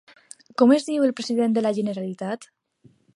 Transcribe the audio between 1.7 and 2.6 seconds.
Generalitat?